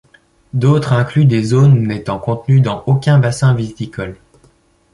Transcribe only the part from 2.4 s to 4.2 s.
dans aucun bassin viticole.